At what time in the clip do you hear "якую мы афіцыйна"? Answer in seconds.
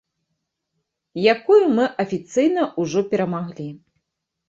1.35-2.61